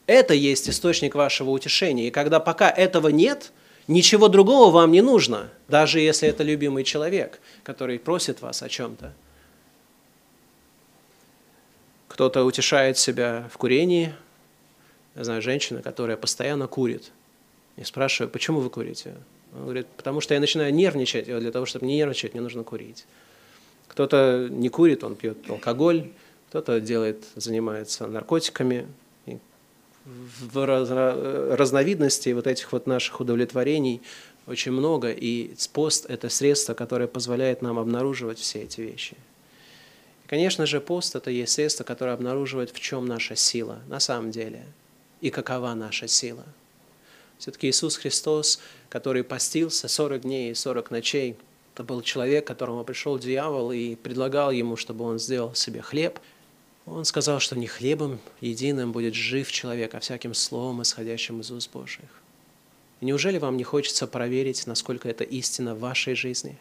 [0.07, 2.09] это есть источник вашего утешения.
[2.09, 3.53] И когда пока этого нет,
[3.87, 9.13] ничего другого вам не нужно, даже если это любимый человек, который просит вас о чем-то.
[12.09, 14.15] Кто-то утешает себя в курении.
[15.15, 17.11] Я знаю женщина, которая постоянно курит.
[17.77, 19.15] И спрашиваю, почему вы курите?
[19.55, 22.65] Он говорит, потому что я начинаю нервничать, и для того, чтобы не нервничать, мне нужно
[22.65, 23.07] курить.
[23.89, 26.11] Кто-то не курит, он пьет алкоголь,
[26.49, 28.87] кто-то делает, занимается наркотиками,
[30.05, 34.03] в разновидностей вот этих вот наших удовлетворений
[34.47, 39.17] очень много, и пост– это средство, которое позволяет нам обнаруживать все эти вещи.
[40.25, 44.33] И, конечно же, пост– это есть средство, которое обнаруживает, в чем наша сила на самом
[44.33, 44.67] деле,
[45.21, 46.45] и какова наша сила.
[47.39, 51.37] Все-таки Иисус Христос, который постился 40 дней и 40 ночей,
[51.75, 56.19] это был человек, которому пришел дьявол и предлагал ему, чтобы он сделал себе хлеб–
[56.87, 61.71] он сказал, что не хлебом единым будет жив человек, а всяким словом, исходящим из уст
[61.73, 62.09] Божьих.
[63.01, 66.59] Неужели вам не хочется проверить, насколько это истина в вашей жизни?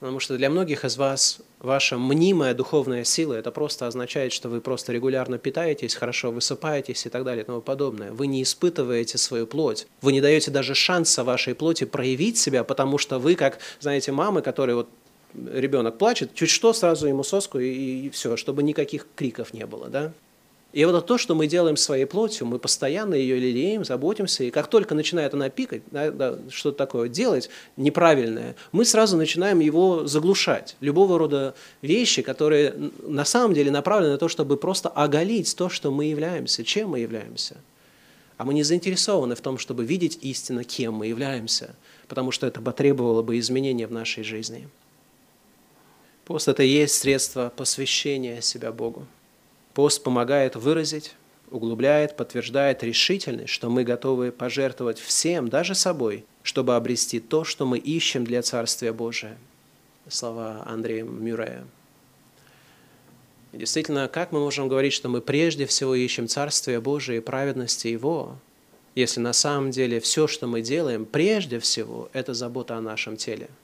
[0.00, 4.62] Потому что для многих из вас ваша мнимая духовная сила, это просто означает, что вы
[4.62, 8.10] просто регулярно питаетесь, хорошо высыпаетесь и так далее и тому подобное.
[8.10, 9.86] Вы не испытываете свою плоть.
[10.00, 14.40] Вы не даете даже шанса вашей плоти проявить себя, потому что вы, как, знаете, мамы,
[14.40, 14.88] которые вот
[15.34, 19.88] ребенок плачет, чуть что, сразу ему соску и, и все, чтобы никаких криков не было,
[19.88, 20.12] да?
[20.72, 24.50] И вот это то, что мы делаем своей плотью, мы постоянно ее лелеем, заботимся, и
[24.50, 30.06] как только начинает она пикать, да, да, что-то такое делать неправильное, мы сразу начинаем его
[30.06, 30.76] заглушать.
[30.80, 35.90] Любого рода вещи, которые на самом деле направлены на то, чтобы просто оголить то, что
[35.90, 37.56] мы являемся, чем мы являемся.
[38.36, 41.74] А мы не заинтересованы в том, чтобы видеть истинно, кем мы являемся,
[42.06, 44.68] потому что это потребовало бы изменения в нашей жизни.
[46.30, 49.04] Пост– это и есть средство посвящения себя Богу.
[49.74, 51.16] Пост помогает выразить,
[51.50, 57.78] углубляет, подтверждает решительность, что мы готовы пожертвовать всем, даже собой, чтобы обрести то, что мы
[57.78, 59.36] ищем для Царствия Божия.
[60.08, 61.64] Слова Андрея Мюррея.
[63.52, 68.36] Действительно, как мы можем говорить, что мы прежде всего ищем Царствие Божие и праведности Его,
[68.94, 73.48] если на самом деле все, что мы делаем, прежде всего, это забота о нашем теле–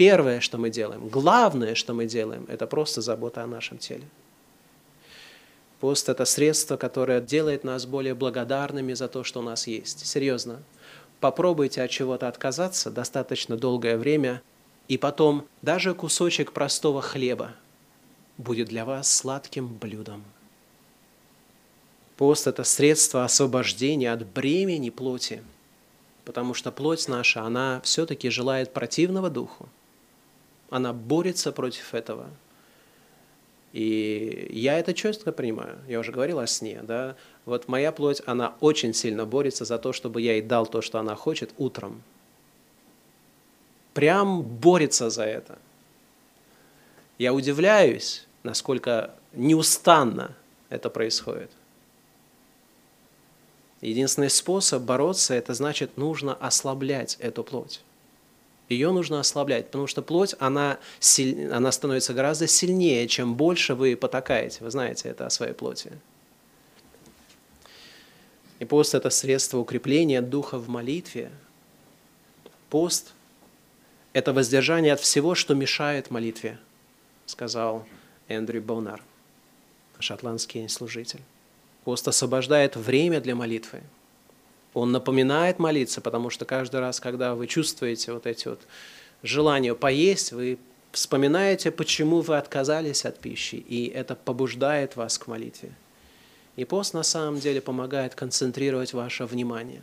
[0.00, 4.04] первое, что мы делаем, главное, что мы делаем, это просто забота о нашем теле.
[5.78, 10.06] Пост– это средство, которое делает нас более благодарными за то, что у нас есть.
[10.06, 10.62] Серьезно.
[11.20, 14.40] Попробуйте от чего-то отказаться достаточно долгое время,
[14.88, 17.52] и потом даже кусочек простого хлеба
[18.38, 20.24] будет для вас сладким блюдом.
[22.16, 25.42] Пост– это средство освобождения от бремени плоти,
[26.24, 29.68] потому что плоть наша, она все-таки желает противного духу.
[30.70, 32.28] Она борется против этого.
[33.72, 35.78] И я это четко понимаю.
[35.86, 37.16] Я уже говорил о сне, да.
[37.44, 40.98] Вот моя плоть, она очень сильно борется за то, чтобы я ей дал то, что
[40.98, 42.02] она хочет утром.
[43.94, 45.58] Прям борется за это.
[47.18, 50.34] Я удивляюсь, насколько неустанно
[50.68, 51.50] это происходит.
[53.80, 57.82] Единственный способ бороться, это значит, нужно ослаблять эту плоть.
[58.70, 61.50] Ее нужно ослаблять, потому что плоть, она, силь...
[61.50, 64.62] она становится гораздо сильнее, чем больше вы потакаете.
[64.62, 65.90] Вы знаете это о своей плоти.
[68.60, 71.32] И пост– это средство укрепления духа в молитве.
[72.68, 73.12] Пост–
[74.12, 76.56] это воздержание от всего, что мешает молитве,
[77.26, 77.84] сказал
[78.28, 79.02] Эндрю Бонар,
[79.98, 81.20] шотландский служитель.
[81.82, 83.82] Пост освобождает время для молитвы.
[84.74, 88.60] Он напоминает молиться, потому что каждый раз, когда вы чувствуете вот эти вот
[89.22, 90.58] желания поесть, вы
[90.92, 95.72] вспоминаете, почему вы отказались от пищи, и это побуждает вас к молитве.
[96.56, 99.82] И пост на самом деле помогает концентрировать ваше внимание.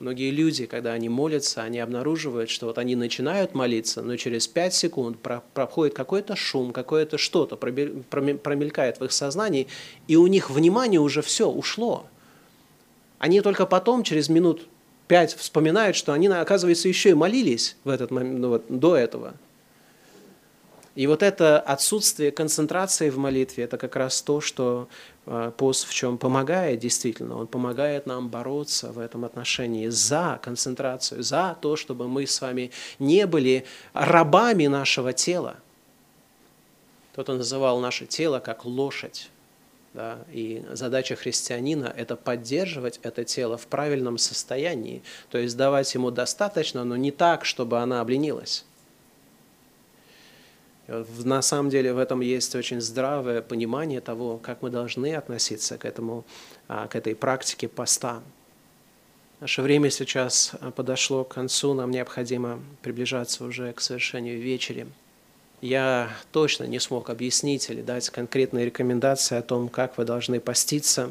[0.00, 4.74] Многие люди, когда они молятся, они обнаруживают, что вот они начинают молиться, но через пять
[4.74, 5.18] секунд
[5.54, 9.68] проходит какой-то шум, какое-то что-то промелькает в их сознании,
[10.08, 12.06] и у них внимание уже все ушло.
[13.24, 14.68] Они только потом, через минут
[15.08, 19.32] пять, вспоминают, что они, оказывается, еще и молились в этот момент, ну, вот, до этого.
[20.94, 24.88] И вот это отсутствие концентрации в молитве, это как раз то, что
[25.24, 27.38] э, пост в чем помогает действительно.
[27.38, 32.72] Он помогает нам бороться в этом отношении за концентрацию, за то, чтобы мы с вами
[32.98, 33.64] не были
[33.94, 35.56] рабами нашего тела.
[37.14, 39.30] Кто-то называл наше тело как лошадь.
[39.94, 46.10] Да, и задача христианина– это поддерживать это тело в правильном состоянии, то есть давать ему
[46.10, 48.64] достаточно, но не так, чтобы она обленилась.
[50.88, 55.84] На самом деле в этом есть очень здравое понимание того, как мы должны относиться к,
[55.84, 56.24] этому,
[56.66, 58.20] а, к этой практике поста.
[59.40, 64.88] Наше время сейчас а, подошло к концу, нам необходимо приближаться уже к совершению вечери.
[65.64, 71.10] Я точно не смог объяснить или дать конкретные рекомендации о том, как вы должны поститься,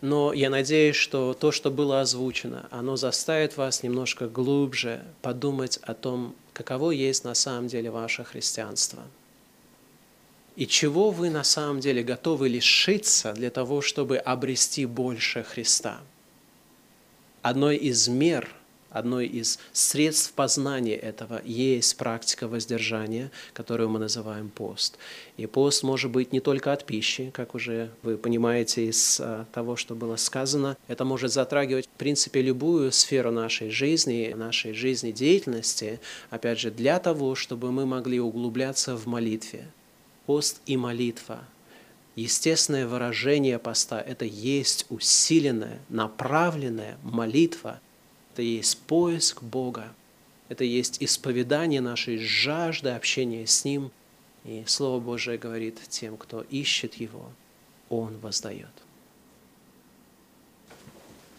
[0.00, 5.94] но я надеюсь, что то, что было озвучено, оно заставит вас немножко глубже подумать о
[5.94, 9.02] том, каково есть на самом деле ваше христианство.
[10.54, 15.98] И чего вы на самом деле готовы лишиться для того, чтобы обрести больше Христа.
[17.42, 18.48] Одной из мер–
[18.90, 24.96] Одной из средств познания этого есть практика воздержания, которую мы называем пост.
[25.36, 29.76] И пост может быть не только от пищи, как уже вы понимаете из а, того,
[29.76, 30.76] что было сказано.
[30.88, 37.34] Это может затрагивать, в принципе, любую сферу нашей жизни, нашей жизнедеятельности, опять же, для того,
[37.34, 39.66] чтобы мы могли углубляться в молитве.
[40.24, 41.44] Пост и молитва
[42.18, 47.80] естественное выражение поста– это есть усиленная, направленная молитва
[48.38, 49.92] это есть поиск Бога,
[50.48, 53.90] это есть исповедание нашей жажды общения с Ним.
[54.44, 57.32] И Слово Божие говорит тем, кто ищет Его,
[57.88, 58.70] Он воздает.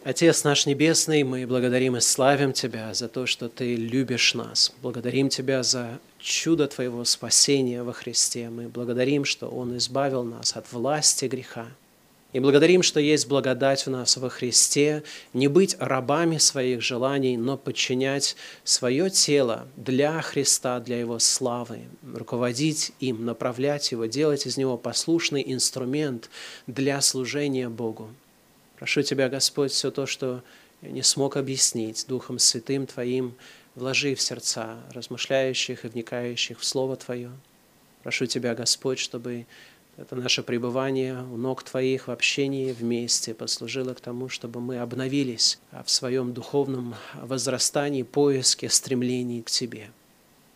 [0.04, 4.74] Отец наш Небесный, мы благодарим и славим Тебя за то, что Ты любишь нас.
[4.82, 8.50] Благодарим Тебя за чудо Твоего спасения во Христе.
[8.50, 11.68] Мы благодарим, что Он избавил нас от власти греха.
[12.32, 15.04] И благодарим, что есть благодать в нас во Христе,
[15.34, 22.92] не быть рабами своих желаний, но подчинять свое тело для Христа, для Его славы, руководить
[23.00, 26.30] им, направлять его, делать из него послушный инструмент
[26.68, 28.10] для служения Богу.
[28.78, 30.44] Прошу Тебя, Господь, все то, что
[30.84, 33.34] я не смог объяснить Духом Святым Твоим,
[33.74, 37.32] вложи в сердца размышляющих и вникающих в Слово Твое.
[38.04, 39.48] Прошу Тебя, Господь, чтобы
[40.00, 45.60] это наше пребывание у ног Твоих в общении вместе послужило к тому, чтобы мы обновились
[45.72, 49.92] в своем духовном возрастании, поиске, стремлении к Тебе.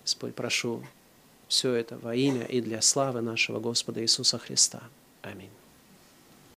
[0.04, 0.82] Господь, прошу
[1.50, 4.82] все это во имя и для славы нашего Господа Иисуса Христа.
[5.22, 5.52] Аминь.